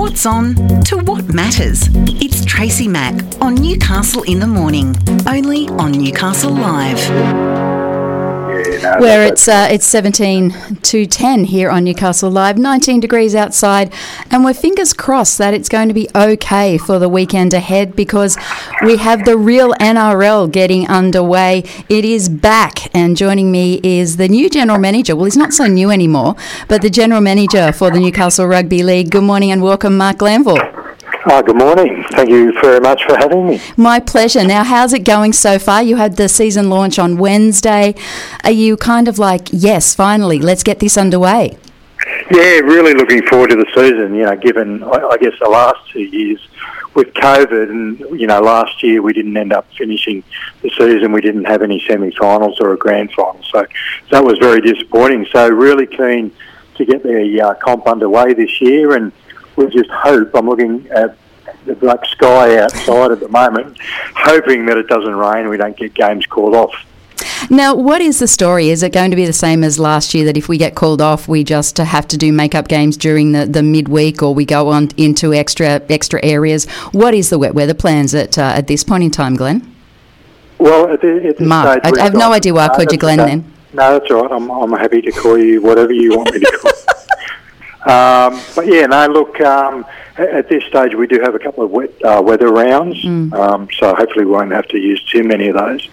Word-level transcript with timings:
what's 0.00 0.24
on 0.24 0.54
to 0.82 0.96
what 0.96 1.22
matters. 1.34 1.86
It's 2.22 2.42
Tracy 2.46 2.88
Mack 2.88 3.22
on 3.42 3.54
Newcastle 3.54 4.22
in 4.22 4.40
the 4.40 4.46
Morning, 4.46 4.96
only 5.26 5.68
on 5.68 5.92
Newcastle 5.92 6.52
Live. 6.52 7.69
No, 8.60 8.96
Where 8.98 9.24
it's 9.24 9.48
uh, 9.48 9.68
it's 9.70 9.86
17 9.86 10.76
to 10.82 11.06
10 11.06 11.44
here 11.44 11.70
on 11.70 11.84
Newcastle 11.84 12.30
Live, 12.30 12.58
19 12.58 13.00
degrees 13.00 13.34
outside, 13.34 13.92
and 14.30 14.44
we're 14.44 14.52
fingers 14.52 14.92
crossed 14.92 15.38
that 15.38 15.54
it's 15.54 15.68
going 15.68 15.88
to 15.88 15.94
be 15.94 16.08
okay 16.14 16.76
for 16.76 16.98
the 16.98 17.08
weekend 17.08 17.54
ahead 17.54 17.96
because 17.96 18.36
we 18.82 18.98
have 18.98 19.24
the 19.24 19.38
real 19.38 19.72
NRL 19.74 20.50
getting 20.52 20.86
underway. 20.88 21.64
It 21.88 22.04
is 22.04 22.28
back, 22.28 22.94
and 22.94 23.16
joining 23.16 23.50
me 23.50 23.80
is 23.82 24.18
the 24.18 24.28
new 24.28 24.50
general 24.50 24.78
manager. 24.78 25.16
Well, 25.16 25.24
he's 25.24 25.38
not 25.38 25.54
so 25.54 25.66
new 25.66 25.90
anymore, 25.90 26.36
but 26.68 26.82
the 26.82 26.90
general 26.90 27.22
manager 27.22 27.72
for 27.72 27.90
the 27.90 27.98
Newcastle 27.98 28.46
Rugby 28.46 28.82
League. 28.82 29.10
Good 29.10 29.24
morning 29.24 29.52
and 29.52 29.62
welcome, 29.62 29.96
Marc 29.96 30.18
Glanville. 30.18 30.89
Oh, 31.26 31.42
good 31.42 31.56
morning. 31.56 32.02
Thank 32.12 32.30
you 32.30 32.58
very 32.62 32.80
much 32.80 33.04
for 33.04 33.14
having 33.14 33.46
me. 33.46 33.60
My 33.76 34.00
pleasure. 34.00 34.42
Now, 34.42 34.64
how's 34.64 34.94
it 34.94 35.00
going 35.04 35.34
so 35.34 35.58
far? 35.58 35.82
You 35.82 35.96
had 35.96 36.16
the 36.16 36.30
season 36.30 36.70
launch 36.70 36.98
on 36.98 37.18
Wednesday. 37.18 37.94
Are 38.42 38.50
you 38.50 38.78
kind 38.78 39.06
of 39.06 39.18
like, 39.18 39.48
yes, 39.52 39.94
finally, 39.94 40.38
let's 40.38 40.62
get 40.62 40.78
this 40.78 40.96
underway? 40.96 41.58
Yeah, 42.30 42.60
really 42.60 42.94
looking 42.94 43.26
forward 43.26 43.50
to 43.50 43.56
the 43.56 43.66
season. 43.74 44.14
You 44.14 44.24
know, 44.24 44.36
given 44.36 44.82
I, 44.82 45.08
I 45.08 45.18
guess 45.18 45.34
the 45.38 45.50
last 45.50 45.90
two 45.90 46.02
years 46.02 46.40
with 46.94 47.12
COVID, 47.12 47.68
and 47.68 48.00
you 48.18 48.26
know, 48.26 48.40
last 48.40 48.82
year 48.82 49.02
we 49.02 49.12
didn't 49.12 49.36
end 49.36 49.52
up 49.52 49.66
finishing 49.76 50.22
the 50.62 50.70
season. 50.70 51.12
We 51.12 51.20
didn't 51.20 51.44
have 51.44 51.60
any 51.60 51.84
semi-finals 51.86 52.60
or 52.60 52.72
a 52.72 52.78
grand 52.78 53.12
final, 53.12 53.42
so 53.42 53.66
that 54.10 54.24
was 54.24 54.38
very 54.38 54.62
disappointing. 54.62 55.26
So, 55.30 55.50
really 55.50 55.86
keen 55.86 56.32
to 56.76 56.84
get 56.86 57.02
the 57.02 57.42
uh, 57.42 57.54
comp 57.54 57.86
underway 57.86 58.32
this 58.32 58.60
year 58.62 58.94
and 58.96 59.12
we 59.60 59.70
just 59.70 59.90
hope. 59.90 60.34
I'm 60.34 60.48
looking 60.48 60.88
at 60.90 61.16
the 61.66 61.74
black 61.74 62.04
sky 62.06 62.58
outside 62.58 63.12
at 63.12 63.20
the 63.20 63.28
moment, 63.28 63.78
hoping 64.16 64.66
that 64.66 64.76
it 64.76 64.88
doesn't 64.88 65.14
rain 65.14 65.42
and 65.42 65.50
we 65.50 65.56
don't 65.56 65.76
get 65.76 65.94
games 65.94 66.26
called 66.26 66.54
off. 66.54 66.74
Now, 67.50 67.74
what 67.74 68.00
is 68.00 68.18
the 68.18 68.28
story? 68.28 68.70
Is 68.70 68.82
it 68.82 68.92
going 68.92 69.10
to 69.10 69.16
be 69.16 69.26
the 69.26 69.32
same 69.32 69.62
as 69.62 69.78
last 69.78 70.14
year 70.14 70.24
that 70.26 70.36
if 70.36 70.48
we 70.48 70.56
get 70.56 70.74
called 70.74 71.02
off, 71.02 71.28
we 71.28 71.44
just 71.44 71.76
have 71.78 72.08
to 72.08 72.16
do 72.16 72.32
make-up 72.32 72.68
games 72.68 72.96
during 72.96 73.32
the, 73.32 73.46
the 73.46 73.62
midweek, 73.62 74.22
or 74.22 74.34
we 74.34 74.44
go 74.44 74.68
on 74.68 74.88
into 74.96 75.34
extra 75.34 75.82
extra 75.88 76.24
areas? 76.24 76.66
What 76.92 77.12
is 77.14 77.28
the 77.30 77.38
wet 77.38 77.54
weather 77.54 77.74
plans 77.74 78.14
at 78.14 78.38
uh, 78.38 78.52
at 78.56 78.66
this 78.68 78.84
point 78.84 79.04
in 79.04 79.10
time, 79.10 79.36
Glenn? 79.36 79.74
Well, 80.58 80.92
at, 80.92 81.00
the, 81.00 81.26
at 81.28 81.38
this 81.38 81.48
Marc, 81.48 81.82
stage, 81.82 81.94
I, 81.94 82.00
I 82.00 82.04
have 82.04 82.14
no 82.14 82.32
idea 82.32 82.54
why 82.54 82.66
I 82.66 82.68
called 82.68 82.92
you 82.92 82.98
Glenn 82.98 83.20
okay. 83.20 83.30
then. 83.30 83.52
No, 83.72 83.98
that's 83.98 84.10
all 84.10 84.22
right. 84.22 84.32
I'm, 84.32 84.50
I'm 84.50 84.72
happy 84.72 85.00
to 85.02 85.12
call 85.12 85.38
you 85.38 85.62
whatever 85.62 85.92
you 85.92 86.16
want 86.16 86.32
me 86.32 86.40
to 86.40 86.58
call. 86.58 86.72
Um, 87.86 88.40
but 88.54 88.66
yeah, 88.66 88.86
no, 88.86 89.06
look, 89.06 89.40
um, 89.40 89.86
at 90.18 90.48
this 90.50 90.62
stage 90.64 90.94
we 90.94 91.06
do 91.06 91.18
have 91.22 91.34
a 91.34 91.38
couple 91.38 91.64
of 91.64 91.70
wet 91.70 91.90
uh, 92.04 92.20
weather 92.22 92.48
rounds, 92.52 93.02
Mm. 93.04 93.32
um, 93.32 93.68
so 93.78 93.94
hopefully 93.94 94.26
we 94.26 94.32
won't 94.32 94.52
have 94.52 94.68
to 94.68 94.78
use 94.78 95.02
too 95.04 95.24
many 95.24 95.48
of 95.48 95.56
those. 95.56 95.88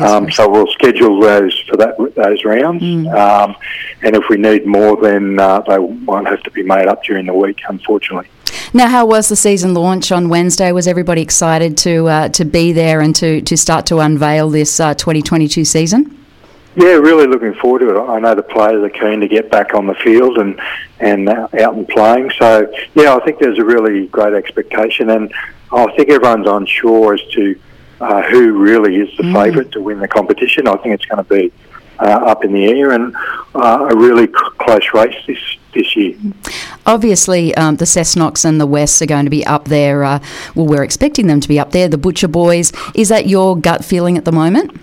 Um, 0.00 0.30
so 0.30 0.48
we'll 0.48 0.68
schedule 0.68 1.18
those 1.20 1.58
for 1.68 1.76
that 1.78 1.96
those 2.14 2.44
rounds, 2.44 2.82
Mm. 2.84 3.12
um, 3.12 3.56
and 4.02 4.14
if 4.14 4.28
we 4.30 4.36
need 4.36 4.66
more, 4.66 4.96
then 4.96 5.40
uh, 5.40 5.60
they 5.62 5.78
won't 5.80 6.28
have 6.28 6.42
to 6.44 6.50
be 6.52 6.62
made 6.62 6.86
up 6.86 7.02
during 7.02 7.26
the 7.26 7.34
week, 7.34 7.60
unfortunately. 7.68 8.28
Now, 8.72 8.86
how 8.88 9.04
was 9.06 9.28
the 9.28 9.36
season 9.36 9.74
launch 9.74 10.12
on 10.12 10.28
Wednesday? 10.28 10.70
Was 10.72 10.86
everybody 10.86 11.22
excited 11.22 11.76
to 11.78 12.06
uh, 12.08 12.28
to 12.30 12.44
be 12.44 12.72
there 12.72 13.00
and 13.00 13.14
to, 13.16 13.40
to 13.42 13.56
start 13.56 13.86
to 13.86 13.98
unveil 13.98 14.48
this 14.48 14.78
uh, 14.78 14.94
2022 14.94 15.64
season? 15.64 16.18
Yeah, 16.74 16.92
really 16.94 17.26
looking 17.26 17.54
forward 17.54 17.80
to 17.80 17.96
it. 17.96 18.00
I 18.08 18.18
know 18.18 18.34
the 18.34 18.42
players 18.42 18.82
are 18.82 18.88
keen 18.88 19.20
to 19.20 19.28
get 19.28 19.50
back 19.50 19.74
on 19.74 19.86
the 19.86 19.94
field 19.94 20.38
and 20.38 20.58
and 21.00 21.28
out 21.28 21.74
and 21.74 21.86
playing. 21.88 22.30
So 22.38 22.72
yeah, 22.94 23.14
I 23.14 23.20
think 23.24 23.38
there's 23.40 23.58
a 23.58 23.64
really 23.64 24.06
great 24.06 24.32
expectation, 24.32 25.10
and 25.10 25.32
I 25.70 25.86
think 25.96 26.08
everyone's 26.08 26.48
unsure 26.48 27.14
as 27.14 27.20
to 27.32 27.58
uh, 28.00 28.22
who 28.22 28.52
really 28.58 28.96
is 28.96 29.14
the 29.16 29.22
Mm. 29.24 29.32
favourite 29.44 29.72
to 29.72 29.80
win 29.80 30.00
the 30.00 30.08
competition. 30.08 30.66
I 30.66 30.76
think 30.76 30.94
it's 30.94 31.04
going 31.04 31.22
to 31.24 31.28
be 31.34 31.52
uh, 32.00 32.04
up 32.04 32.44
in 32.44 32.52
the 32.52 32.64
air 32.66 32.90
and 32.92 33.14
uh, 33.54 33.88
a 33.90 33.94
really 33.96 34.26
c- 34.26 34.32
close 34.58 34.86
race 34.94 35.14
this 35.26 35.38
this 35.74 35.94
year. 35.94 36.14
Obviously, 36.86 37.54
um, 37.54 37.76
the 37.76 37.84
Cessnocks 37.84 38.44
and 38.44 38.60
the 38.60 38.66
Wests 38.66 39.00
are 39.02 39.06
going 39.06 39.24
to 39.24 39.30
be 39.30 39.44
up 39.46 39.66
there. 39.66 40.04
Uh, 40.04 40.18
well, 40.54 40.66
we're 40.66 40.82
expecting 40.82 41.26
them 41.26 41.40
to 41.40 41.48
be 41.48 41.58
up 41.60 41.70
there. 41.72 41.88
The 41.88 41.98
Butcher 41.98 42.28
Boys. 42.28 42.72
Is 42.94 43.08
that 43.10 43.26
your 43.26 43.56
gut 43.56 43.84
feeling 43.84 44.16
at 44.18 44.24
the 44.24 44.32
moment? 44.32 44.80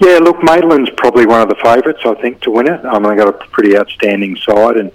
Yeah, 0.00 0.18
look, 0.18 0.42
Maitland's 0.42 0.90
probably 0.96 1.26
one 1.26 1.40
of 1.40 1.48
the 1.48 1.56
favourites, 1.56 2.00
I 2.04 2.14
think, 2.14 2.40
to 2.42 2.50
win 2.50 2.68
it. 2.68 2.84
I 2.84 2.98
mean, 2.98 3.10
they 3.10 3.16
got 3.16 3.28
a 3.28 3.46
pretty 3.48 3.76
outstanding 3.76 4.36
side, 4.36 4.76
and 4.76 4.92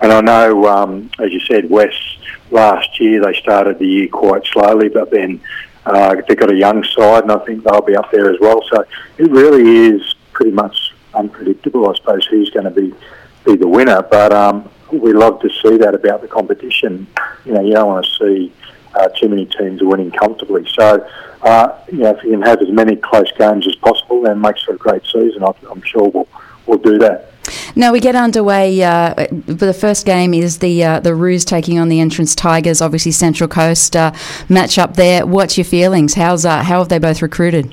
and 0.00 0.12
I 0.12 0.20
know, 0.20 0.66
um, 0.66 1.10
as 1.18 1.32
you 1.32 1.40
said, 1.40 1.70
West 1.70 2.18
last 2.50 3.00
year 3.00 3.24
they 3.24 3.38
started 3.40 3.78
the 3.78 3.86
year 3.86 4.08
quite 4.08 4.44
slowly, 4.44 4.88
but 4.88 5.10
then 5.10 5.40
uh, 5.86 6.16
they've 6.28 6.36
got 6.36 6.50
a 6.50 6.56
young 6.56 6.84
side, 6.84 7.22
and 7.22 7.32
I 7.32 7.38
think 7.38 7.64
they'll 7.64 7.80
be 7.80 7.96
up 7.96 8.10
there 8.10 8.30
as 8.30 8.38
well. 8.40 8.62
So 8.70 8.84
it 9.18 9.30
really 9.30 9.94
is 9.94 10.14
pretty 10.32 10.50
much 10.50 10.92
unpredictable, 11.14 11.88
I 11.88 11.94
suppose, 11.94 12.26
who's 12.26 12.50
going 12.50 12.64
to 12.64 12.70
be 12.70 12.94
be 13.44 13.56
the 13.56 13.68
winner. 13.68 14.02
But 14.02 14.32
um, 14.32 14.68
we 14.92 15.12
love 15.12 15.40
to 15.40 15.48
see 15.48 15.76
that 15.78 15.94
about 15.94 16.20
the 16.20 16.28
competition. 16.28 17.06
You 17.44 17.52
know, 17.52 17.62
you 17.62 17.72
don't 17.72 17.88
want 17.88 18.04
to 18.04 18.12
see 18.18 18.52
uh, 18.96 19.08
too 19.08 19.28
many 19.28 19.46
teams 19.46 19.82
are 19.82 19.86
winning 19.86 20.10
comfortably. 20.10 20.66
So, 20.74 21.06
uh, 21.42 21.78
you 21.90 21.98
know, 21.98 22.10
if 22.10 22.24
you 22.24 22.30
can 22.30 22.42
have 22.42 22.60
as 22.60 22.70
many 22.70 22.96
close 22.96 23.30
games 23.32 23.66
as 23.66 23.76
possible, 23.76 24.22
then 24.22 24.40
makes 24.40 24.62
for 24.62 24.74
a 24.74 24.78
great 24.78 25.02
season. 25.04 25.42
I'm 25.44 25.82
sure 25.82 26.08
we'll 26.08 26.28
we'll 26.66 26.78
do 26.78 26.98
that. 26.98 27.30
Now 27.76 27.92
we 27.92 28.00
get 28.00 28.16
underway. 28.16 28.82
Uh, 28.82 29.26
the 29.30 29.74
first 29.74 30.06
game 30.06 30.34
is 30.34 30.58
the 30.58 30.82
uh, 30.82 31.00
the 31.00 31.14
Roos 31.14 31.44
taking 31.44 31.78
on 31.78 31.88
the 31.88 32.00
Entrance 32.00 32.34
Tigers. 32.34 32.80
Obviously, 32.80 33.12
Central 33.12 33.48
Coast 33.48 33.94
uh, 33.94 34.12
match 34.48 34.78
up 34.78 34.96
there. 34.96 35.26
What's 35.26 35.56
your 35.56 35.64
feelings? 35.64 36.14
How's 36.14 36.44
uh, 36.44 36.62
how 36.62 36.78
have 36.78 36.88
they 36.88 36.98
both 36.98 37.22
recruited? 37.22 37.72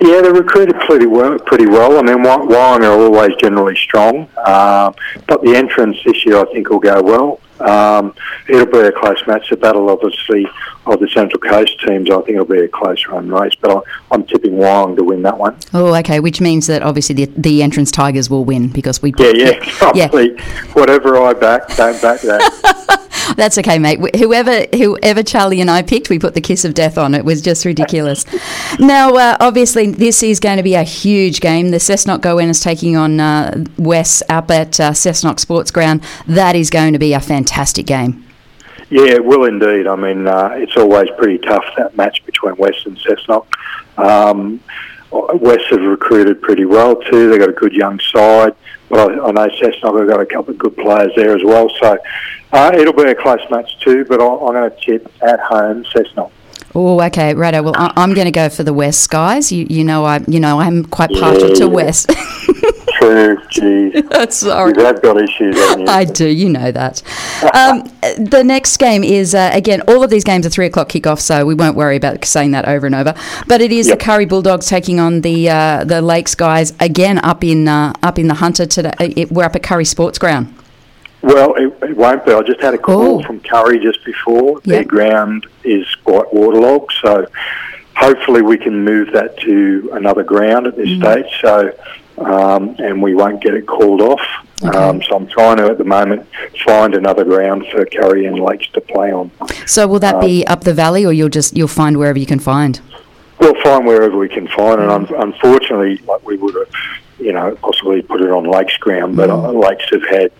Yeah, 0.00 0.20
they're 0.20 0.32
recruited 0.34 0.78
pretty 0.80 1.06
well. 1.06 1.38
Pretty 1.38 1.66
well. 1.66 1.98
I 1.98 2.02
mean, 2.02 2.22
Wa- 2.22 2.38
Wyong 2.38 2.80
are 2.80 3.02
always 3.02 3.34
generally 3.36 3.76
strong, 3.76 4.28
um, 4.44 4.94
but 5.26 5.42
the 5.42 5.54
entrance 5.54 5.96
this 6.04 6.26
year 6.26 6.38
I 6.38 6.44
think 6.52 6.68
will 6.68 6.80
go 6.80 7.00
well. 7.02 7.40
Um, 7.60 8.14
it'll 8.48 8.66
be 8.66 8.78
a 8.78 8.92
close 8.92 9.22
match. 9.26 9.50
The 9.50 9.56
battle, 9.56 9.90
obviously, 9.90 10.46
of 10.86 11.00
the 11.00 11.08
Central 11.08 11.40
Coast 11.40 11.80
teams. 11.80 12.10
I 12.10 12.16
think 12.16 12.30
it'll 12.30 12.44
be 12.44 12.60
a 12.60 12.68
close 12.68 13.04
run 13.06 13.28
race, 13.28 13.54
but 13.60 13.70
I, 13.70 13.80
I'm 14.10 14.24
tipping 14.24 14.52
Wyong 14.52 14.96
to 14.96 15.04
win 15.04 15.22
that 15.22 15.38
one. 15.38 15.56
Oh, 15.74 15.94
okay. 15.96 16.20
Which 16.20 16.40
means 16.40 16.66
that 16.68 16.82
obviously 16.82 17.14
the, 17.14 17.26
the 17.36 17.62
Entrance 17.62 17.90
Tigers 17.90 18.30
will 18.30 18.44
win 18.44 18.68
because 18.68 19.02
we. 19.02 19.12
Yeah, 19.18 19.30
yeah, 19.30 19.50
yeah. 19.94 20.08
probably. 20.08 20.36
Whatever 20.72 21.18
I 21.18 21.32
back, 21.32 21.68
don't 21.76 22.00
back 22.00 22.20
that. 22.22 23.02
That's 23.36 23.58
okay, 23.58 23.78
mate. 23.78 24.16
Whoever 24.16 24.66
whoever 24.76 25.22
Charlie 25.22 25.60
and 25.60 25.68
I 25.68 25.82
picked, 25.82 26.10
we 26.10 26.18
put 26.18 26.34
the 26.34 26.40
kiss 26.40 26.64
of 26.64 26.74
death 26.74 26.96
on. 26.96 27.12
It 27.12 27.24
was 27.24 27.42
just 27.42 27.64
ridiculous. 27.64 28.24
now, 28.78 29.14
uh, 29.14 29.36
obviously, 29.40 29.90
this 29.90 30.22
is 30.22 30.38
going 30.38 30.58
to 30.58 30.62
be 30.62 30.74
a 30.74 30.84
huge 30.84 31.40
game. 31.40 31.70
The 31.70 31.78
Cessnock 31.78 32.20
Goannas 32.20 32.62
taking 32.62 32.96
on 32.96 33.18
uh, 33.18 33.64
West 33.78 34.22
up 34.28 34.50
at 34.52 34.78
uh, 34.78 34.92
Cessnock 34.92 35.40
Sports 35.40 35.72
Ground. 35.72 36.04
That 36.28 36.54
is 36.54 36.70
going 36.70 36.92
to 36.92 37.00
be 37.00 37.14
a 37.14 37.20
fantastic 37.20 37.45
game. 37.84 38.24
Yeah, 38.88 39.06
it 39.14 39.24
will 39.24 39.44
indeed. 39.44 39.86
I 39.88 39.96
mean, 39.96 40.26
uh, 40.28 40.50
it's 40.54 40.76
always 40.76 41.08
pretty 41.18 41.38
tough 41.38 41.64
that 41.76 41.96
match 41.96 42.24
between 42.24 42.56
West 42.56 42.86
and 42.86 42.96
Cessnock. 42.98 43.46
Um, 43.98 44.60
West 45.10 45.64
have 45.70 45.80
recruited 45.80 46.40
pretty 46.42 46.64
well 46.66 46.94
too. 46.96 47.30
They've 47.30 47.40
got 47.40 47.48
a 47.48 47.52
good 47.52 47.72
young 47.72 47.98
side, 48.00 48.54
but 48.88 48.98
I, 49.00 49.26
I 49.26 49.30
know 49.32 49.48
Cessnock 49.48 49.98
have 49.98 50.08
got 50.08 50.20
a 50.20 50.26
couple 50.26 50.52
of 50.52 50.58
good 50.58 50.76
players 50.76 51.12
there 51.16 51.34
as 51.36 51.42
well. 51.42 51.68
So 51.80 51.96
uh, 52.52 52.72
it'll 52.74 52.92
be 52.92 53.04
a 53.04 53.14
close 53.14 53.40
match 53.50 53.78
too. 53.80 54.04
But 54.04 54.20
I, 54.20 54.24
I'm 54.26 54.38
going 54.52 54.70
to 54.70 54.76
tip 54.84 55.10
at 55.22 55.40
home 55.40 55.84
Cessnock. 55.84 56.30
Oh, 56.74 57.00
okay, 57.04 57.32
righto. 57.34 57.62
Well, 57.62 57.74
I- 57.76 57.92
I'm 57.96 58.12
going 58.14 58.26
to 58.26 58.30
go 58.32 58.48
for 58.50 58.62
the 58.62 58.74
West 58.74 59.08
guys. 59.10 59.50
You, 59.50 59.66
you 59.70 59.82
know, 59.82 60.04
I 60.04 60.20
you 60.28 60.38
know 60.38 60.60
I'm 60.60 60.84
quite 60.84 61.10
partial 61.10 61.54
to 61.54 61.64
Yeah. 61.64 61.70
West. 61.70 62.10
True, 62.98 63.36
geez, 63.50 64.02
Sorry. 64.30 64.72
you 64.76 64.84
have 64.84 65.02
got 65.02 65.20
issues? 65.20 65.54
I 65.88 66.04
do, 66.04 66.26
you 66.28 66.48
know 66.48 66.70
that. 66.72 67.02
Um, 67.54 67.82
the 68.24 68.42
next 68.44 68.76
game 68.78 69.04
is, 69.04 69.34
uh, 69.34 69.50
again, 69.52 69.82
all 69.82 70.02
of 70.02 70.08
these 70.10 70.24
games 70.24 70.46
are 70.46 70.50
three 70.50 70.66
o'clock 70.66 70.88
kickoff, 70.88 71.20
so 71.20 71.44
we 71.44 71.54
won't 71.54 71.76
worry 71.76 71.96
about 71.96 72.24
saying 72.24 72.52
that 72.52 72.66
over 72.66 72.86
and 72.86 72.94
over. 72.94 73.14
But 73.46 73.60
it 73.60 73.70
is 73.72 73.88
Yep. 73.88 73.98
the 73.98 74.04
Kurri 74.04 74.28
Bulldogs 74.28 74.66
taking 74.66 74.98
on 75.00 75.20
the 75.20 75.50
uh, 75.50 75.84
the 75.84 76.00
Lakes 76.00 76.34
guys 76.34 76.72
again 76.80 77.18
up 77.18 77.44
in 77.44 77.68
uh, 77.68 77.92
up 78.02 78.18
in 78.18 78.28
the 78.28 78.34
Hunter 78.34 78.64
today. 78.66 78.92
It, 78.98 79.30
we're 79.32 79.44
up 79.44 79.56
at 79.56 79.62
Kurri 79.62 79.86
Sports 79.86 80.18
Ground. 80.18 80.54
Well, 81.22 81.54
it, 81.56 81.72
it 81.82 81.96
won't 81.96 82.24
be. 82.24 82.32
I 82.32 82.40
just 82.42 82.60
had 82.60 82.74
a 82.74 82.78
call 82.78 83.18
Oh. 83.20 83.22
from 83.26 83.40
Kurri 83.40 83.82
just 83.82 84.04
before. 84.04 84.60
Yeah. 84.64 84.76
Their 84.76 84.84
ground 84.84 85.46
is 85.64 85.86
quite 86.04 86.32
waterlogged, 86.32 86.92
so 87.02 87.26
hopefully 87.96 88.42
we 88.42 88.56
can 88.58 88.84
move 88.84 89.12
that 89.12 89.36
to 89.40 89.90
another 89.94 90.22
ground 90.22 90.66
at 90.66 90.76
this 90.76 90.88
Mm. 90.88 91.00
stage. 91.02 91.40
So, 91.40 91.72
um, 92.18 92.76
and 92.78 93.02
we 93.02 93.14
won't 93.14 93.42
get 93.42 93.54
it 93.54 93.66
called 93.66 94.00
off. 94.00 94.20
Okay. 94.64 94.76
Um, 94.76 95.02
so 95.02 95.16
I'm 95.16 95.26
trying 95.26 95.58
to 95.58 95.64
at 95.66 95.76
the 95.78 95.84
moment 95.84 96.26
find 96.64 96.94
another 96.94 97.24
ground 97.24 97.66
for 97.70 97.84
Kurri 97.84 98.26
and 98.26 98.38
Lakes 98.38 98.68
to 98.72 98.80
play 98.80 99.12
on. 99.12 99.30
So 99.66 99.86
will 99.86 99.98
that 100.00 100.20
be 100.20 100.46
up 100.46 100.64
the 100.64 100.72
valley, 100.72 101.04
or 101.04 101.12
you'll 101.12 101.28
just 101.28 101.56
you'll 101.56 101.68
find 101.68 101.98
wherever 101.98 102.18
you 102.18 102.24
can 102.26 102.38
find? 102.38 102.80
We'll 103.38 103.60
find 103.62 103.86
wherever 103.86 104.16
we 104.16 104.28
can 104.28 104.48
find 104.48 104.80
it. 104.80 104.88
Un- 104.88 105.08
unfortunately, 105.18 106.00
like 106.08 106.26
we 106.26 106.36
would 106.38 106.54
have, 106.54 106.68
you 107.18 107.32
know, 107.32 107.54
possibly 107.60 108.00
put 108.00 108.22
it 108.22 108.30
on 108.30 108.44
Lakes 108.44 108.78
ground, 108.78 109.14
but 109.16 109.28
uh, 109.28 109.50
Lakes 109.52 109.84
have 109.92 110.06
had 110.08 110.32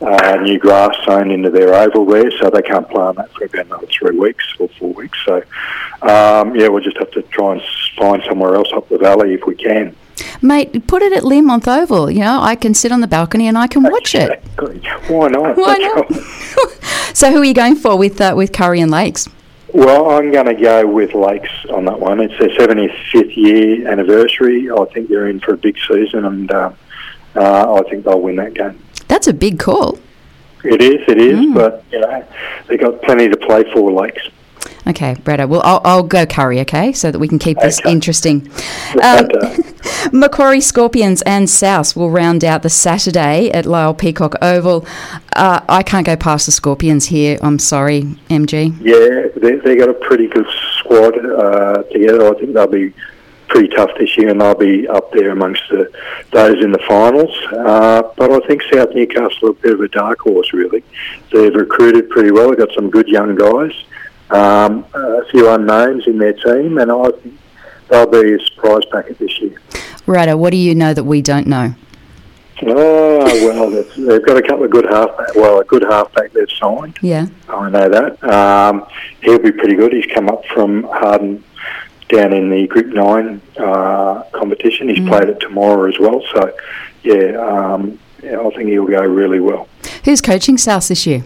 uh, 0.00 0.36
new 0.36 0.58
grass 0.58 0.96
sown 1.04 1.30
into 1.30 1.50
their 1.50 1.74
oval 1.74 2.06
there, 2.06 2.30
so 2.32 2.50
they 2.50 2.62
can't 2.62 2.88
play 2.88 3.02
on 3.02 3.16
that 3.16 3.30
for 3.32 3.44
about 3.44 3.66
another 3.66 3.86
three 3.86 4.16
weeks 4.18 4.44
or 4.58 4.68
four 4.78 4.92
weeks. 4.94 5.18
So, 5.24 5.36
um, 6.02 6.54
yeah, 6.56 6.68
we'll 6.68 6.82
just 6.82 6.98
have 6.98 7.10
to 7.12 7.22
try 7.22 7.52
and 7.52 7.62
find 7.96 8.22
somewhere 8.28 8.54
else 8.54 8.72
up 8.72 8.88
the 8.88 8.98
valley 8.98 9.34
if 9.34 9.44
we 9.46 9.54
can. 9.54 9.94
Mate, 10.42 10.86
put 10.86 11.02
it 11.02 11.12
at 11.12 11.22
Learmonth 11.22 11.68
Oval. 11.68 12.10
You 12.10 12.20
know, 12.20 12.40
I 12.40 12.54
can 12.54 12.74
sit 12.74 12.92
on 12.92 13.00
the 13.00 13.06
balcony 13.06 13.46
and 13.46 13.56
I 13.56 13.66
can 13.66 13.82
watch 13.82 14.14
it. 14.14 14.42
Why 15.08 15.28
not? 15.28 15.56
Why 15.56 15.76
not? 15.76 16.12
so, 17.14 17.30
who 17.30 17.38
are 17.38 17.44
you 17.44 17.54
going 17.54 17.76
for 17.76 17.96
with 17.96 18.20
uh, 18.20 18.34
with 18.36 18.52
Kurri 18.52 18.82
and 18.82 18.90
Lakes? 18.90 19.28
Well, 19.72 20.10
I'm 20.10 20.32
going 20.32 20.46
to 20.46 20.54
go 20.54 20.84
with 20.86 21.14
Lakes 21.14 21.50
on 21.72 21.84
that 21.84 22.00
one. 22.00 22.20
It's 22.20 22.36
their 22.40 22.48
75th 22.48 23.36
year 23.36 23.88
anniversary. 23.88 24.68
I 24.70 24.84
think 24.86 25.08
they're 25.08 25.28
in 25.28 25.38
for 25.38 25.54
a 25.54 25.56
big 25.56 25.78
season, 25.86 26.24
and 26.24 26.50
uh, 26.50 26.72
uh, 27.36 27.74
I 27.74 27.88
think 27.88 28.04
they'll 28.04 28.20
win 28.20 28.36
that 28.36 28.54
game. 28.54 28.82
That's 29.20 29.28
a 29.28 29.34
big 29.34 29.58
call. 29.58 29.98
It 30.64 30.80
is, 30.80 31.06
it 31.06 31.18
is, 31.18 31.38
mm. 31.38 31.52
but 31.52 31.84
you 31.92 32.00
know 32.00 32.26
they've 32.66 32.80
got 32.80 33.02
plenty 33.02 33.28
to 33.28 33.36
play 33.36 33.70
for, 33.70 33.92
Lakes. 33.92 34.30
Okay, 34.86 35.14
Bretto. 35.16 35.46
Well, 35.46 35.60
I'll, 35.62 35.82
I'll, 35.84 36.02
go 36.02 36.24
Kurri, 36.24 36.58
okay, 36.62 36.94
so 36.94 37.10
that 37.10 37.18
we 37.18 37.28
can 37.28 37.38
keep 37.38 37.58
this 37.58 37.80
okay. 37.80 37.92
interesting. 37.92 38.50
Um, 39.04 39.28
Macquarie 40.18 40.62
Scorpions 40.62 41.20
and 41.26 41.50
South 41.50 41.94
will 41.94 42.10
round 42.10 42.46
out 42.46 42.62
the 42.62 42.70
Saturday 42.70 43.50
at 43.50 43.66
Lyall 43.66 43.98
Peacock 43.98 44.36
Oval. 44.40 44.86
Uh, 45.36 45.60
I 45.68 45.82
can't 45.82 46.06
go 46.06 46.16
past 46.16 46.46
the 46.46 46.52
Scorpions 46.52 47.04
here. 47.04 47.38
I'm 47.42 47.58
sorry, 47.58 48.04
MG. 48.30 48.74
Yeah, 48.80 49.38
they, 49.38 49.56
they 49.56 49.76
got 49.76 49.90
a 49.90 49.94
pretty 49.94 50.28
good 50.28 50.46
squad 50.78 51.18
uh, 51.18 51.82
together. 51.92 52.26
I 52.34 52.38
think 52.38 52.54
they'll 52.54 52.66
be 52.66 52.94
pretty 53.50 53.68
tough 53.68 53.90
this 53.98 54.16
year, 54.16 54.30
and 54.30 54.40
they'll 54.40 54.54
be 54.54 54.88
up 54.88 55.12
there 55.12 55.30
amongst 55.30 55.62
the, 55.68 55.92
those 56.30 56.62
in 56.64 56.72
the 56.72 56.78
finals. 56.88 57.36
Uh, 57.52 58.02
but 58.16 58.30
I 58.30 58.46
think 58.46 58.62
South 58.72 58.94
Newcastle 58.94 59.48
are 59.48 59.50
a 59.50 59.54
bit 59.54 59.72
of 59.74 59.80
a 59.80 59.88
dark 59.88 60.20
horse, 60.20 60.52
really. 60.52 60.82
They've 61.32 61.54
recruited 61.54 62.08
pretty 62.08 62.30
well. 62.30 62.48
They've 62.48 62.58
got 62.58 62.72
some 62.74 62.88
good 62.90 63.08
young 63.08 63.34
guys, 63.34 63.72
um, 64.30 64.86
a 64.94 65.24
few 65.30 65.50
unknowns 65.50 66.06
in 66.06 66.16
their 66.16 66.32
team, 66.32 66.78
and 66.78 66.90
I 66.90 67.10
think 67.10 67.38
they'll 67.88 68.06
be 68.06 68.34
a 68.34 68.38
surprise 68.46 68.84
packet 68.90 69.18
this 69.18 69.38
year. 69.40 69.60
Righto, 70.06 70.36
what 70.36 70.50
do 70.50 70.56
you 70.56 70.74
know 70.74 70.94
that 70.94 71.04
we 71.04 71.20
don't 71.20 71.46
know? 71.46 71.74
Oh 72.62 73.24
well, 73.46 73.70
they've 73.70 74.26
got 74.26 74.36
a 74.36 74.42
couple 74.42 74.64
of 74.64 74.70
good 74.70 74.84
halfback. 74.84 75.34
Well, 75.34 75.60
a 75.60 75.64
good 75.64 75.82
halfback 75.82 76.32
they've 76.32 76.50
signed. 76.58 76.98
Yeah, 77.00 77.26
I 77.48 77.70
know 77.70 77.88
that. 77.88 78.22
Um, 78.22 78.86
he'll 79.22 79.38
be 79.38 79.50
pretty 79.50 79.76
good. 79.76 79.94
He's 79.94 80.04
come 80.12 80.28
up 80.28 80.44
from 80.46 80.82
Harden 80.82 81.42
down 82.10 82.32
in 82.32 82.50
the 82.50 82.66
Group 82.66 82.88
Nine 82.88 83.40
uh, 83.56 84.22
competition. 84.32 84.88
He's 84.88 84.98
mm. 84.98 85.08
played 85.08 85.28
it 85.28 85.40
tomorrow 85.40 85.88
as 85.88 85.98
well. 85.98 86.22
So, 86.32 86.56
yeah, 87.02 87.36
um, 87.38 87.98
yeah, 88.22 88.40
I 88.40 88.50
think 88.50 88.68
he'll 88.68 88.86
go 88.86 89.02
really 89.02 89.40
well. 89.40 89.68
Who's 90.04 90.20
coaching 90.20 90.58
South 90.58 90.88
this 90.88 91.06
year? 91.06 91.24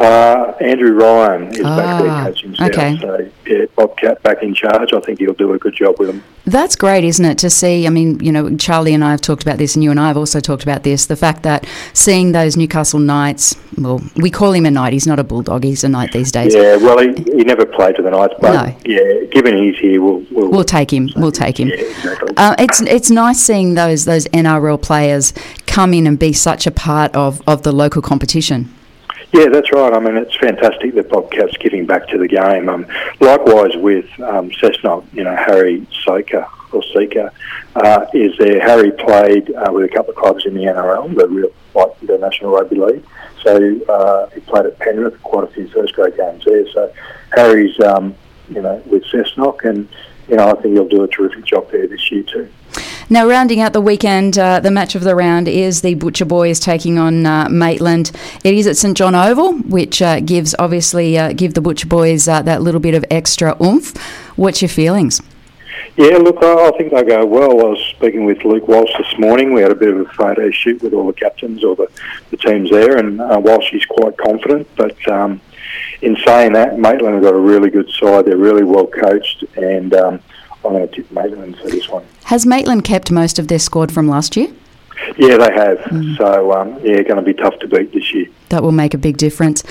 Uh, 0.00 0.54
Andrew 0.60 0.94
Ryan 0.94 1.48
is 1.54 1.60
ah, 1.62 1.76
back 1.76 2.02
there 2.02 2.24
coaching 2.24 2.54
South. 2.54 2.70
Okay. 2.70 2.98
So, 2.98 3.30
yeah, 3.46 3.66
Bobcat 3.76 4.22
back 4.22 4.42
in 4.42 4.54
charge. 4.54 4.94
I 4.94 5.00
think 5.00 5.18
he'll 5.18 5.34
do 5.34 5.52
a 5.52 5.58
good 5.58 5.74
job 5.74 5.98
with 5.98 6.08
them. 6.08 6.24
That's 6.46 6.74
great, 6.74 7.04
isn't 7.04 7.24
it? 7.24 7.36
To 7.38 7.50
see, 7.50 7.86
I 7.86 7.90
mean, 7.90 8.18
you 8.18 8.32
know, 8.32 8.56
Charlie 8.56 8.94
and 8.94 9.04
I 9.04 9.10
have 9.10 9.20
talked 9.20 9.42
about 9.42 9.58
this, 9.58 9.74
and 9.74 9.84
you 9.84 9.90
and 9.90 10.00
I 10.00 10.08
have 10.08 10.16
also 10.16 10.40
talked 10.40 10.62
about 10.62 10.84
this 10.84 11.04
the 11.04 11.16
fact 11.16 11.42
that 11.42 11.66
seeing 11.92 12.32
those 12.32 12.56
Newcastle 12.56 12.98
Knights, 12.98 13.54
well, 13.76 14.00
we 14.16 14.30
call 14.30 14.52
him 14.52 14.64
a 14.64 14.70
Knight, 14.70 14.94
he's 14.94 15.06
not 15.06 15.18
a 15.18 15.24
Bulldog, 15.24 15.64
he's 15.64 15.84
a 15.84 15.88
Knight 15.90 16.12
these 16.12 16.32
days. 16.32 16.54
Yeah, 16.54 16.76
well, 16.76 16.98
he, 16.98 17.08
he 17.22 17.44
never 17.44 17.66
played 17.66 17.96
for 17.96 18.02
the 18.02 18.10
Knights, 18.10 18.34
but 18.40 18.52
no. 18.54 18.76
yeah, 18.86 19.26
given 19.26 19.58
he's 19.58 19.78
here, 19.78 20.00
we'll, 20.02 20.24
we'll, 20.30 20.50
we'll 20.50 20.64
take 20.64 20.90
him. 20.90 21.10
We'll 21.14 21.30
take 21.30 21.60
him. 21.60 21.68
Yeah, 21.68 21.74
exactly. 21.74 22.34
Uh, 22.38 22.54
it's, 22.58 22.80
it's 22.80 23.10
nice 23.10 23.38
seeing 23.38 23.74
those, 23.74 24.06
those 24.06 24.24
NRL 24.28 24.80
players 24.80 25.34
come 25.66 25.92
in 25.92 26.06
and 26.06 26.18
be 26.18 26.32
such 26.32 26.66
a 26.66 26.70
part 26.70 27.14
of, 27.14 27.46
of 27.46 27.64
the 27.64 27.72
local 27.72 28.00
competition. 28.00 28.74
Yeah, 29.32 29.48
that's 29.48 29.72
right. 29.72 29.92
I 29.92 30.00
mean, 30.00 30.16
it's 30.16 30.36
fantastic 30.36 30.94
that 30.96 31.08
Bobcat's 31.08 31.56
giving 31.58 31.86
back 31.86 32.08
to 32.08 32.18
the 32.18 32.26
game. 32.26 32.68
Um, 32.68 32.86
likewise 33.20 33.76
with 33.76 34.06
um, 34.20 34.50
Cessnock, 34.50 35.04
you 35.12 35.22
know, 35.22 35.36
Harry 35.36 35.86
Soka 36.04 36.48
or 36.72 36.82
Seeker 36.82 37.30
uh, 37.76 38.06
is 38.12 38.36
there. 38.38 38.60
Harry 38.60 38.90
played 38.90 39.54
uh, 39.54 39.70
with 39.72 39.84
a 39.84 39.88
couple 39.88 40.10
of 40.10 40.16
clubs 40.16 40.46
in 40.46 40.54
the 40.54 40.62
NRL, 40.62 41.14
the 41.14 41.28
real 41.28 41.52
like 41.74 42.00
the 42.00 42.18
National 42.18 42.50
Rugby 42.50 42.76
League. 42.76 43.04
So 43.42 43.80
uh, 43.88 44.28
he 44.30 44.40
played 44.40 44.66
at 44.66 44.78
Penrith, 44.80 45.22
quite 45.22 45.44
a 45.44 45.48
few 45.48 45.68
first 45.68 45.94
grade 45.94 46.16
games 46.16 46.44
there. 46.44 46.68
So 46.72 46.92
Harry's, 47.32 47.78
um, 47.80 48.16
you 48.48 48.60
know, 48.60 48.82
with 48.86 49.04
Cessnock, 49.04 49.64
and 49.64 49.88
you 50.28 50.36
know, 50.36 50.48
I 50.48 50.60
think 50.60 50.74
he'll 50.74 50.88
do 50.88 51.04
a 51.04 51.08
terrific 51.08 51.44
job 51.44 51.70
there 51.70 51.86
this 51.86 52.10
year 52.10 52.24
too. 52.24 52.48
Now, 53.12 53.26
rounding 53.26 53.60
out 53.60 53.72
the 53.72 53.80
weekend, 53.80 54.38
uh, 54.38 54.60
the 54.60 54.70
match 54.70 54.94
of 54.94 55.02
the 55.02 55.16
round 55.16 55.48
is 55.48 55.80
the 55.80 55.94
Butcher 55.96 56.24
Boys 56.24 56.60
taking 56.60 56.96
on 56.96 57.26
uh, 57.26 57.48
Maitland. 57.48 58.12
It 58.44 58.54
is 58.54 58.68
at 58.68 58.76
St 58.76 58.96
John 58.96 59.16
Oval, 59.16 59.54
which 59.54 60.00
uh, 60.00 60.20
gives 60.20 60.54
obviously 60.60 61.18
uh, 61.18 61.32
give 61.32 61.54
the 61.54 61.60
Butcher 61.60 61.88
Boys 61.88 62.28
uh, 62.28 62.40
that 62.42 62.62
little 62.62 62.78
bit 62.78 62.94
of 62.94 63.04
extra 63.10 63.60
oomph. 63.60 63.96
What's 64.36 64.62
your 64.62 64.68
feelings? 64.68 65.20
Yeah, 65.96 66.18
look, 66.18 66.40
I 66.40 66.70
think 66.78 66.92
they 66.92 67.02
go 67.02 67.26
well. 67.26 67.50
I 67.50 67.70
was 67.70 67.80
speaking 67.96 68.26
with 68.26 68.44
Luke 68.44 68.68
Walsh 68.68 68.92
this 68.96 69.18
morning. 69.18 69.52
We 69.52 69.60
had 69.60 69.72
a 69.72 69.74
bit 69.74 69.88
of 69.88 69.98
a 70.02 70.12
photo 70.12 70.48
shoot 70.52 70.80
with 70.80 70.94
all 70.94 71.08
the 71.08 71.12
captains 71.12 71.64
or 71.64 71.74
the, 71.74 71.88
the 72.30 72.36
teams 72.36 72.70
there, 72.70 72.96
and 72.96 73.20
uh, 73.20 73.40
Walsh 73.42 73.72
is 73.72 73.84
quite 73.86 74.16
confident. 74.18 74.68
But 74.76 75.08
um, 75.08 75.40
in 76.00 76.16
saying 76.24 76.52
that, 76.52 76.78
Maitland 76.78 77.16
have 77.16 77.24
got 77.24 77.34
a 77.34 77.40
really 77.40 77.70
good 77.70 77.90
side. 77.90 78.26
They're 78.26 78.36
really 78.36 78.62
well 78.62 78.86
coached, 78.86 79.42
and 79.56 79.92
um, 79.94 80.22
I'm 80.64 80.74
going 80.74 80.88
to 80.88 80.94
tip 80.94 81.10
Maitland 81.10 81.58
for 81.58 81.68
this 81.70 81.88
one. 81.88 82.04
Has 82.30 82.46
Maitland 82.46 82.84
kept 82.84 83.10
most 83.10 83.40
of 83.40 83.48
their 83.48 83.58
squad 83.58 83.90
from 83.90 84.06
last 84.06 84.36
year? 84.36 84.46
Yeah, 85.18 85.36
they 85.36 85.52
have. 85.52 85.78
Mm. 85.78 86.16
So, 86.16 86.52
um, 86.52 86.78
yeah, 86.80 87.02
going 87.02 87.16
to 87.16 87.22
be 87.22 87.34
tough 87.34 87.58
to 87.58 87.66
beat 87.66 87.92
this 87.92 88.14
year. 88.14 88.28
That 88.50 88.62
will 88.62 88.70
make 88.70 88.94
a 88.94 88.98
big 88.98 89.16
difference. 89.16 89.64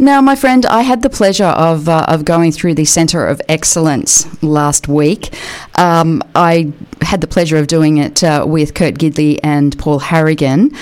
Now, 0.00 0.20
my 0.20 0.34
friend, 0.34 0.66
I 0.66 0.82
had 0.82 1.02
the 1.02 1.08
pleasure 1.08 1.44
of, 1.44 1.88
uh, 1.88 2.06
of 2.08 2.24
going 2.24 2.50
through 2.50 2.74
the 2.74 2.84
Centre 2.84 3.24
of 3.24 3.40
Excellence 3.48 4.42
last 4.42 4.88
week. 4.88 5.32
Um, 5.78 6.20
I 6.34 6.72
had 7.00 7.20
the 7.20 7.28
pleasure 7.28 7.58
of 7.58 7.68
doing 7.68 7.98
it 7.98 8.24
uh, 8.24 8.44
with 8.44 8.74
Kurt 8.74 8.94
Gidley 8.94 9.38
and 9.44 9.78
Paul 9.78 10.00
Harragon. 10.00 10.76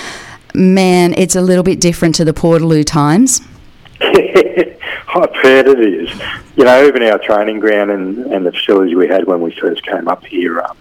Man, 0.55 1.13
it's 1.13 1.37
a 1.37 1.43
little 1.43 1.63
bit 1.63 1.79
different 1.79 2.15
to 2.15 2.25
the 2.25 2.33
Portaloo 2.33 2.87
times. 2.87 3.43
I've 4.01 5.37
heard 5.43 5.69
it 5.69 5.79
is. 5.79 6.11
You 6.57 6.65
know, 6.65 6.87
even 6.87 7.03
our 7.03 7.19
training 7.19 7.61
ground 7.61 7.91
and, 7.91 8.17
and 8.33 8.47
the 8.47 8.53
facilities 8.53 8.97
we 8.97 9.09
had 9.09 9.27
when 9.27 9.43
we 9.43 9.51
first 9.51 9.85
came 9.85 10.09
up 10.09 10.25
here, 10.25 10.63
um, 10.63 10.75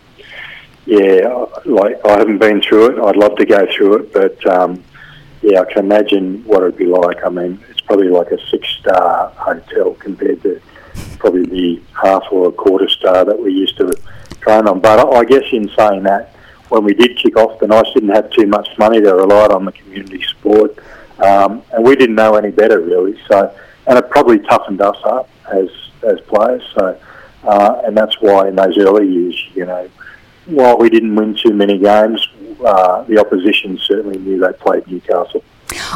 yeah, 0.87 1.45
like 1.65 2.03
I 2.05 2.17
haven't 2.17 2.39
been 2.39 2.61
through 2.61 2.91
it. 2.91 3.05
I'd 3.05 3.17
love 3.17 3.35
to 3.37 3.45
go 3.45 3.67
through 3.75 3.97
it, 3.97 4.13
but 4.13 4.47
um, 4.47 4.83
yeah, 5.41 5.61
I 5.61 5.65
can 5.71 5.85
imagine 5.85 6.43
what 6.45 6.63
it'd 6.63 6.77
be 6.77 6.85
like. 6.85 7.23
I 7.25 7.29
mean, 7.29 7.59
it's 7.69 7.81
probably 7.81 8.09
like 8.09 8.31
a 8.31 8.39
six-star 8.49 9.29
hotel 9.35 9.93
compared 9.95 10.41
to 10.43 10.61
probably 11.19 11.45
the 11.45 11.81
half 12.01 12.23
or 12.31 12.47
a 12.47 12.51
quarter 12.51 12.87
star 12.87 13.25
that 13.25 13.37
we 13.37 13.51
used 13.51 13.77
to 13.77 13.93
train 14.39 14.67
on. 14.67 14.79
But 14.79 15.13
I 15.13 15.23
guess 15.25 15.43
in 15.51 15.69
saying 15.77 16.03
that, 16.03 16.33
when 16.69 16.83
we 16.83 16.93
did 16.93 17.17
kick 17.17 17.37
off, 17.37 17.59
the 17.59 17.67
Knights 17.67 17.91
didn't 17.93 18.15
have 18.15 18.29
too 18.31 18.47
much 18.47 18.69
money. 18.77 18.99
They 18.99 19.11
relied 19.11 19.51
on 19.51 19.65
the 19.65 19.73
community 19.73 20.23
support, 20.23 20.77
um, 21.19 21.63
and 21.73 21.85
we 21.85 21.95
didn't 21.95 22.15
know 22.15 22.35
any 22.35 22.51
better 22.51 22.79
really. 22.79 23.19
So 23.27 23.53
and 23.87 23.97
it 23.97 24.09
probably 24.09 24.39
toughened 24.39 24.81
us 24.81 24.97
up 25.05 25.29
as 25.51 25.69
as 26.03 26.19
players. 26.21 26.63
So, 26.75 26.99
uh, 27.43 27.81
and 27.85 27.97
that's 27.97 28.21
why 28.21 28.47
in 28.49 28.55
those 28.55 28.77
early 28.77 29.07
years, 29.09 29.49
you 29.55 29.65
know, 29.65 29.89
while 30.47 30.77
we 30.77 30.89
didn't 30.89 31.15
win 31.15 31.35
too 31.35 31.53
many 31.53 31.77
games, 31.77 32.27
uh, 32.65 33.03
the 33.03 33.19
opposition 33.19 33.77
certainly 33.77 34.17
knew 34.17 34.39
they 34.39 34.53
played 34.53 34.87
Newcastle. 34.87 35.43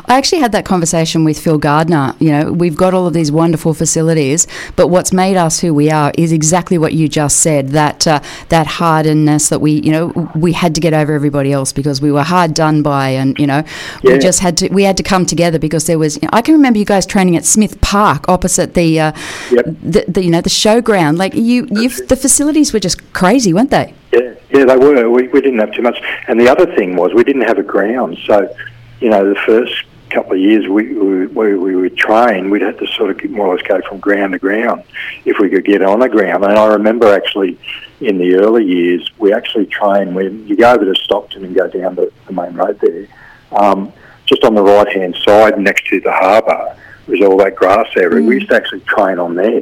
I 0.05 0.17
actually 0.17 0.39
had 0.39 0.51
that 0.51 0.65
conversation 0.65 1.23
with 1.23 1.39
Phil 1.39 1.57
Gardner. 1.57 2.13
You 2.19 2.31
know, 2.31 2.51
we've 2.51 2.75
got 2.75 2.93
all 2.93 3.07
of 3.07 3.13
these 3.13 3.31
wonderful 3.31 3.73
facilities, 3.73 4.47
but 4.75 4.87
what's 4.87 5.13
made 5.13 5.37
us 5.37 5.59
who 5.59 5.73
we 5.73 5.89
are 5.89 6.11
is 6.17 6.31
exactly 6.31 6.77
what 6.77 6.93
you 6.93 7.07
just 7.07 7.37
said. 7.37 7.69
That 7.69 8.05
uh, 8.05 8.21
that 8.49 8.67
hardness 8.67 9.49
that 9.49 9.59
we, 9.59 9.73
you 9.81 9.91
know, 9.91 10.31
we 10.35 10.53
had 10.53 10.75
to 10.75 10.81
get 10.81 10.93
over 10.93 11.13
everybody 11.13 11.51
else 11.51 11.71
because 11.71 12.01
we 12.01 12.11
were 12.11 12.23
hard 12.23 12.53
done 12.53 12.83
by, 12.83 13.09
and 13.09 13.37
you 13.39 13.47
know, 13.47 13.63
yeah. 14.03 14.13
we 14.13 14.19
just 14.19 14.39
had 14.39 14.57
to 14.57 14.69
we 14.69 14.83
had 14.83 14.97
to 14.97 15.03
come 15.03 15.25
together 15.25 15.59
because 15.59 15.85
there 15.87 15.99
was. 15.99 16.17
You 16.17 16.23
know, 16.23 16.31
I 16.33 16.41
can 16.41 16.53
remember 16.53 16.79
you 16.79 16.85
guys 16.85 17.05
training 17.05 17.35
at 17.37 17.45
Smith 17.45 17.79
Park 17.81 18.27
opposite 18.27 18.73
the, 18.73 18.99
uh, 18.99 19.11
yep. 19.51 19.65
the, 19.65 20.05
the, 20.07 20.23
you 20.23 20.29
know 20.29 20.41
the 20.41 20.49
showground. 20.49 21.17
Like 21.17 21.33
you, 21.33 21.67
you, 21.71 21.89
the 21.89 22.15
facilities 22.15 22.73
were 22.73 22.79
just 22.79 23.13
crazy, 23.13 23.53
weren't 23.53 23.71
they? 23.71 23.93
Yeah, 24.11 24.33
yeah, 24.49 24.65
they 24.65 24.77
were. 24.77 25.09
We, 25.09 25.27
we 25.29 25.41
didn't 25.41 25.59
have 25.59 25.73
too 25.73 25.81
much, 25.81 25.99
and 26.27 26.39
the 26.39 26.49
other 26.49 26.65
thing 26.75 26.95
was 26.95 27.13
we 27.13 27.23
didn't 27.23 27.43
have 27.43 27.57
a 27.57 27.63
ground, 27.63 28.17
so 28.25 28.53
you 29.01 29.09
know, 29.09 29.27
the 29.27 29.39
first 29.45 29.73
couple 30.11 30.33
of 30.33 30.39
years 30.39 30.67
we, 30.67 30.93
we, 30.93 31.55
we 31.55 31.75
would 31.75 31.97
train, 31.97 32.49
we'd 32.49 32.61
have 32.61 32.77
to 32.77 32.87
sort 32.87 33.09
of 33.09 33.31
more 33.31 33.47
or 33.47 33.55
less 33.55 33.65
go 33.65 33.81
from 33.87 33.99
ground 33.99 34.33
to 34.33 34.39
ground 34.39 34.83
if 35.25 35.39
we 35.39 35.49
could 35.49 35.65
get 35.65 35.81
on 35.81 36.01
a 36.01 36.09
ground. 36.09 36.43
And 36.43 36.53
I 36.53 36.65
remember 36.67 37.07
actually 37.13 37.57
in 38.01 38.17
the 38.17 38.35
early 38.35 38.65
years, 38.65 39.09
we 39.17 39.33
actually 39.33 39.65
trained 39.67 40.13
when 40.13 40.47
you 40.47 40.55
go 40.55 40.73
over 40.73 40.85
to 40.85 40.95
Stockton 41.03 41.45
and 41.45 41.55
go 41.55 41.67
down 41.67 41.95
the, 41.95 42.11
the 42.27 42.33
main 42.33 42.53
road 42.53 42.79
there, 42.81 43.07
um, 43.53 43.91
just 44.25 44.43
on 44.43 44.53
the 44.53 44.61
right 44.61 44.87
hand 44.93 45.15
side 45.25 45.59
next 45.59 45.87
to 45.87 45.99
the 46.01 46.11
harbour 46.11 46.77
was 47.07 47.21
all 47.21 47.37
that 47.37 47.55
grass 47.55 47.87
area. 47.95 48.21
Mm. 48.21 48.27
We 48.27 48.35
used 48.35 48.49
to 48.49 48.55
actually 48.55 48.81
train 48.81 49.17
on 49.17 49.35
there. 49.35 49.61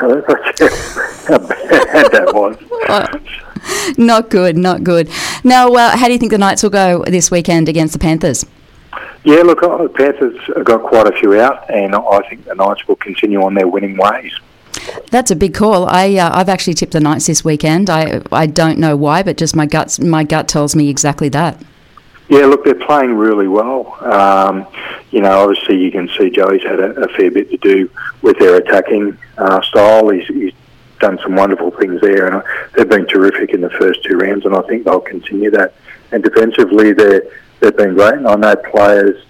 So 0.00 0.24
that's 0.26 0.60
how 1.28 1.38
bad 1.38 2.10
that 2.10 2.32
was. 2.34 2.56
not 3.98 4.30
good, 4.30 4.56
not 4.56 4.84
good. 4.84 5.08
Now, 5.42 5.68
uh, 5.68 5.96
how 5.96 6.06
do 6.06 6.12
you 6.12 6.18
think 6.18 6.32
the 6.32 6.38
Knights 6.38 6.62
will 6.62 6.70
go 6.70 7.04
this 7.06 7.30
weekend 7.30 7.68
against 7.68 7.92
the 7.92 7.98
Panthers? 7.98 8.44
Yeah, 9.24 9.42
look, 9.42 9.62
uh, 9.62 9.82
the 9.82 9.88
Panthers 9.88 10.38
have 10.54 10.64
got 10.64 10.82
quite 10.82 11.06
a 11.06 11.12
few 11.12 11.40
out, 11.40 11.68
and 11.70 11.94
I 11.94 12.20
think 12.28 12.44
the 12.44 12.54
Knights 12.54 12.86
will 12.86 12.96
continue 12.96 13.42
on 13.42 13.54
their 13.54 13.66
winning 13.66 13.96
ways. 13.96 14.32
That's 15.10 15.30
a 15.30 15.36
big 15.36 15.54
call. 15.54 15.86
I 15.86 16.14
uh, 16.16 16.30
I've 16.34 16.48
actually 16.48 16.74
tipped 16.74 16.92
the 16.92 17.00
Knights 17.00 17.26
this 17.26 17.44
weekend. 17.44 17.88
I 17.88 18.20
I 18.32 18.46
don't 18.46 18.78
know 18.78 18.96
why, 18.96 19.22
but 19.22 19.36
just 19.36 19.56
my 19.56 19.66
guts 19.66 19.98
my 19.98 20.24
gut 20.24 20.48
tells 20.48 20.76
me 20.76 20.88
exactly 20.88 21.28
that. 21.30 21.62
Yeah, 22.28 22.46
look, 22.46 22.64
they're 22.64 22.74
playing 22.74 23.14
really 23.14 23.48
well. 23.48 23.96
Um, 24.02 24.66
you 25.10 25.20
know, 25.20 25.40
obviously 25.40 25.78
you 25.78 25.90
can 25.90 26.08
see 26.18 26.30
Joey's 26.30 26.62
had 26.62 26.80
a, 26.80 27.02
a 27.02 27.08
fair 27.08 27.30
bit 27.30 27.50
to 27.50 27.56
do 27.58 27.90
with 28.22 28.38
their 28.38 28.56
attacking 28.56 29.18
uh, 29.36 29.60
style. 29.60 30.08
He's, 30.08 30.26
he's 30.28 30.54
done 31.00 31.18
some 31.22 31.36
wonderful 31.36 31.70
things 31.72 32.00
there, 32.00 32.26
and 32.26 32.42
they've 32.74 32.88
been 32.88 33.06
terrific 33.06 33.50
in 33.50 33.60
the 33.60 33.70
first 33.70 34.02
two 34.04 34.16
rounds, 34.16 34.44
and 34.44 34.54
I 34.54 34.62
think 34.62 34.84
they'll 34.84 35.00
continue 35.00 35.50
that. 35.50 35.74
And 36.12 36.22
defensively, 36.22 36.92
they're 36.92 37.22
they've 37.60 37.76
been 37.76 37.94
great. 37.94 38.14
And 38.14 38.26
I 38.26 38.36
know 38.36 38.56
players 38.56 39.24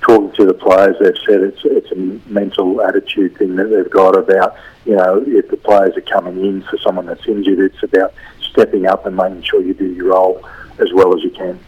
talking 0.00 0.32
to 0.32 0.46
the 0.46 0.54
players, 0.54 0.96
they've 1.00 1.18
said 1.26 1.40
it's 1.42 1.60
it's 1.64 1.90
a 1.92 2.30
mental 2.30 2.80
attitude 2.82 3.36
thing 3.36 3.56
that 3.56 3.64
they've 3.64 3.90
got 3.90 4.16
about 4.16 4.56
you 4.84 4.96
know 4.96 5.22
if 5.26 5.48
the 5.48 5.56
players 5.56 5.96
are 5.96 6.02
coming 6.02 6.44
in 6.44 6.62
for 6.62 6.78
someone 6.78 7.06
that's 7.06 7.26
injured, 7.26 7.58
it's 7.58 7.82
about 7.82 8.14
stepping 8.40 8.86
up 8.86 9.06
and 9.06 9.16
making 9.16 9.42
sure 9.42 9.62
you 9.62 9.74
do 9.74 9.86
your 9.86 10.12
role 10.12 10.46
as 10.78 10.92
well 10.92 11.16
as 11.16 11.22
you 11.22 11.30
can. 11.30 11.58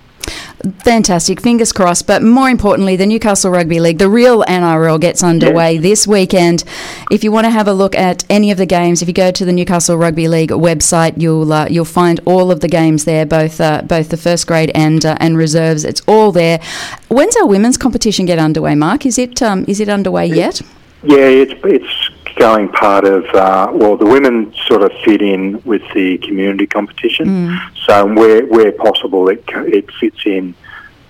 Fantastic. 0.80 1.40
Fingers 1.40 1.72
crossed. 1.72 2.06
But 2.06 2.22
more 2.22 2.50
importantly, 2.50 2.96
the 2.96 3.06
Newcastle 3.06 3.50
Rugby 3.50 3.80
League, 3.80 3.98
the 3.98 4.10
real 4.10 4.42
NRL, 4.44 5.00
gets 5.00 5.22
underway 5.22 5.74
yes. 5.74 5.82
this 5.82 6.06
weekend. 6.06 6.64
If 7.10 7.24
you 7.24 7.32
want 7.32 7.46
to 7.46 7.50
have 7.50 7.66
a 7.66 7.72
look 7.72 7.94
at 7.94 8.24
any 8.28 8.50
of 8.50 8.58
the 8.58 8.66
games, 8.66 9.00
if 9.00 9.08
you 9.08 9.14
go 9.14 9.30
to 9.30 9.44
the 9.44 9.52
Newcastle 9.52 9.96
Rugby 9.96 10.28
League 10.28 10.50
website, 10.50 11.20
you'll 11.20 11.50
uh, 11.52 11.66
you'll 11.70 11.84
find 11.84 12.20
all 12.26 12.50
of 12.50 12.60
the 12.60 12.68
games 12.68 13.04
there, 13.04 13.24
both 13.24 13.60
uh, 13.60 13.82
both 13.82 14.10
the 14.10 14.16
first 14.16 14.46
grade 14.46 14.70
and 14.74 15.04
uh, 15.06 15.16
and 15.18 15.36
reserves. 15.36 15.84
It's 15.84 16.02
all 16.06 16.30
there. 16.30 16.60
When's 17.08 17.36
our 17.36 17.46
women's 17.46 17.78
competition 17.78 18.26
get 18.26 18.38
underway, 18.38 18.74
Marc? 18.74 19.06
Is 19.06 19.18
it 19.18 19.40
um, 19.42 19.64
is 19.66 19.80
it 19.80 19.88
underway 19.88 20.26
yet? 20.26 20.60
Yeah, 21.02 21.16
it's 21.16 21.54
it's 21.64 22.10
going 22.46 22.68
part 22.70 23.04
of, 23.04 23.22
uh, 23.34 23.70
well, 23.80 23.96
the 23.96 24.06
women 24.16 24.34
sort 24.66 24.82
of 24.82 24.90
fit 25.04 25.20
in 25.20 25.62
with 25.70 25.82
the 25.94 26.18
community 26.26 26.66
competition. 26.66 27.26
Mm. 27.26 27.58
So 27.86 27.94
where, 28.20 28.46
where 28.46 28.72
possible, 28.72 29.28
it, 29.28 29.44
it 29.78 29.86
fits 30.00 30.22
in 30.24 30.54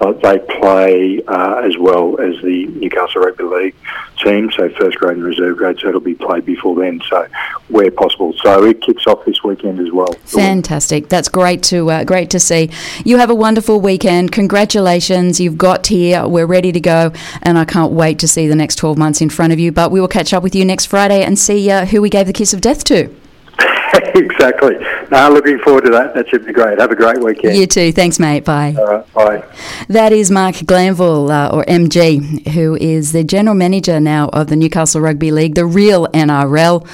uh, 0.00 0.12
they 0.12 0.38
play 0.38 1.22
uh, 1.28 1.62
as 1.64 1.76
well 1.76 2.18
as 2.20 2.40
the 2.42 2.66
Newcastle 2.66 3.22
Rugby 3.22 3.44
League 3.44 3.74
team, 4.22 4.50
so 4.52 4.68
first 4.70 4.98
grade 4.98 5.16
and 5.16 5.24
reserve 5.24 5.56
grade, 5.56 5.78
so 5.78 5.88
it'll 5.88 6.00
be 6.00 6.14
played 6.14 6.44
before 6.44 6.74
then, 6.76 7.00
so 7.08 7.26
where 7.68 7.90
possible. 7.90 8.32
So 8.42 8.64
it 8.64 8.80
kicks 8.80 9.06
off 9.06 9.24
this 9.24 9.42
weekend 9.44 9.78
as 9.80 9.92
well. 9.92 10.12
Fantastic. 10.24 11.08
That's 11.08 11.28
great 11.28 11.62
to 11.64 11.90
uh, 11.90 12.04
great 12.04 12.30
to 12.30 12.40
see. 12.40 12.70
You 13.04 13.18
have 13.18 13.30
a 13.30 13.34
wonderful 13.34 13.80
weekend. 13.80 14.32
Congratulations. 14.32 15.40
You've 15.40 15.58
got 15.58 15.86
here. 15.88 16.26
We're 16.26 16.46
ready 16.46 16.72
to 16.72 16.80
go, 16.80 17.12
and 17.42 17.58
I 17.58 17.64
can't 17.64 17.92
wait 17.92 18.18
to 18.20 18.28
see 18.28 18.48
the 18.48 18.56
next 18.56 18.76
12 18.76 18.96
months 18.96 19.20
in 19.20 19.30
front 19.30 19.52
of 19.52 19.58
you. 19.58 19.72
But 19.72 19.90
we 19.90 20.00
will 20.00 20.08
catch 20.08 20.32
up 20.32 20.42
with 20.42 20.54
you 20.54 20.64
next 20.64 20.86
Friday 20.86 21.22
and 21.22 21.38
see 21.38 21.70
uh, 21.70 21.86
who 21.86 22.00
we 22.00 22.08
gave 22.08 22.26
the 22.26 22.32
kiss 22.32 22.54
of 22.54 22.60
death 22.60 22.84
to. 22.84 23.14
exactly. 24.14 24.76
Now, 25.10 25.30
looking 25.30 25.58
forward 25.58 25.84
to 25.84 25.90
that. 25.90 26.14
That 26.14 26.28
should 26.28 26.46
be 26.46 26.52
great. 26.52 26.78
Have 26.78 26.90
a 26.90 26.96
great 26.96 27.22
weekend. 27.22 27.56
You 27.56 27.66
too. 27.66 27.92
Thanks, 27.92 28.18
mate. 28.18 28.44
Bye. 28.44 28.74
All 28.78 28.86
right. 28.86 29.14
Bye. 29.14 29.44
That 29.88 30.12
is 30.12 30.30
Marc 30.30 30.56
Glanville, 30.66 31.30
uh, 31.30 31.50
or 31.50 31.64
MG, 31.64 32.48
who 32.48 32.76
is 32.76 33.12
the 33.12 33.24
general 33.24 33.54
manager 33.54 34.00
now 34.00 34.28
of 34.28 34.48
the 34.48 34.56
Newcastle 34.56 35.00
Rugby 35.00 35.30
League, 35.30 35.54
the 35.54 35.66
real 35.66 36.06
NRL. 36.08 36.86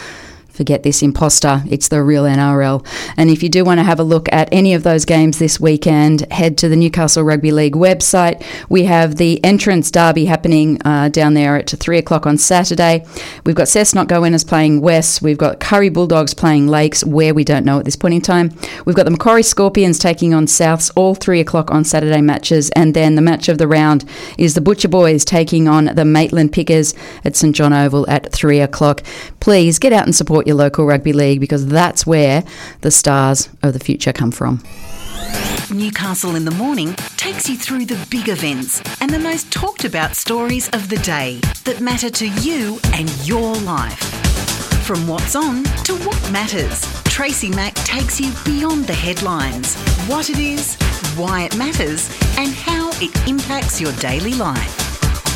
Forget 0.57 0.83
this 0.85 1.03
imposter. 1.03 1.63
It's 1.69 1.89
the 1.89 2.03
real 2.03 2.25
NRL. 2.25 2.85
And 3.19 3.29
if 3.29 3.43
you 3.43 3.51
do 3.51 3.63
want 3.63 3.79
to 3.79 3.85
have 3.85 4.01
a 4.01 4.03
look 4.03 4.27
at 4.33 4.49
any 4.51 4.73
of 4.73 4.85
those 4.85 5.05
games 5.05 5.39
this 5.39 5.61
weekend, 5.61 6.33
head 6.33 6.57
to 6.59 6.69
the 6.71 6.77
Newcastle 6.77 7.25
Rugby 7.25 7.53
League 7.53 7.75
website. 7.75 8.43
We 8.71 8.85
have 8.85 9.17
the 9.17 9.45
entrance 9.45 9.91
derby 9.91 10.25
happening 10.25 10.81
uh, 10.87 11.11
down 11.11 11.35
there 11.35 11.57
at 11.57 11.69
3 11.69 11.99
o'clock 11.99 12.27
on 12.27 12.39
Saturday. 12.39 13.05
We've 13.45 13.55
got 13.55 13.67
Cessnock 13.67 14.07
Goannas 14.07 14.49
playing 14.49 14.81
West. 14.81 15.21
We've 15.21 15.37
got 15.37 15.61
Kurri 15.61 15.93
Bulldogs 15.93 16.33
playing 16.33 16.69
Lakes, 16.69 17.05
where 17.05 17.35
we 17.35 17.45
don't 17.45 17.67
know 17.67 17.79
at 17.79 17.85
this 17.85 17.97
point 17.97 18.15
in 18.15 18.23
time. 18.23 18.51
We've 18.87 18.97
got 18.97 19.05
the 19.05 19.11
Macquarie 19.11 19.43
Scorpions 19.43 19.99
taking 19.99 20.33
on 20.33 20.47
Souths, 20.47 20.91
all 20.97 21.15
3 21.15 21.41
o'clock 21.41 21.71
on 21.71 21.85
Saturday 21.85 22.23
matches. 22.23 22.71
And 22.71 22.95
then 22.95 23.15
the 23.15 23.23
match 23.23 23.51
of 23.51 23.59
the 23.59 23.69
round 23.69 24.07
is 24.39 24.55
the 24.55 24.63
Butcher 24.63 24.89
Boys 24.89 25.23
taking 25.23 25.69
on 25.69 25.87
the 25.87 26.07
Maitland 26.07 26.53
Pickers 26.53 26.95
at 27.27 27.37
St 27.37 27.55
John 27.55 27.75
Oval 27.75 28.09
at 28.09 28.33
3 28.33 28.61
o'clock. 28.61 29.03
Please 29.41 29.79
get 29.79 29.93
out 29.93 30.05
and 30.05 30.15
support 30.47 30.57
your 30.57 30.57
local 30.57 30.87
rugby 30.87 31.13
league 31.13 31.41
because 31.41 31.67
that's 31.67 32.07
where 32.07 32.45
the 32.81 32.91
stars 32.91 33.49
of 33.63 33.73
the 33.73 33.79
future 33.79 34.13
come 34.13 34.31
from. 34.31 34.63
Newcastle 35.71 36.37
in 36.37 36.45
the 36.45 36.55
Morning 36.55 36.95
takes 37.17 37.49
you 37.49 37.57
through 37.57 37.87
the 37.87 37.99
big 38.09 38.29
events 38.29 38.81
and 39.01 39.11
the 39.11 39.19
most 39.19 39.51
talked 39.51 39.85
about 39.85 40.15
stories 40.15 40.69
of 40.73 40.89
the 40.89 40.99
day 40.99 41.41
that 41.65 41.81
matter 41.81 42.11
to 42.11 42.27
you 42.43 42.79
and 42.95 43.09
your 43.27 43.55
life. 43.65 43.99
From 44.87 45.09
what's 45.09 45.35
on 45.35 45.65
to 45.85 45.95
what 46.07 46.31
matters, 46.31 46.85
Tracy 47.05 47.51
Mack 47.51 47.75
takes 47.75 48.21
you 48.21 48.33
beyond 48.45 48.87
the 48.87 48.95
headlines, 48.95 49.75
what 50.07 50.31
it 50.31 50.39
is, 50.39 50.77
why 51.17 51.43
it 51.43 51.57
matters, 51.57 52.09
and 52.39 52.53
how 52.55 52.91
it 53.03 53.29
impacts 53.29 53.81
your 53.81 53.93
daily 53.95 54.35
life. 54.35 54.86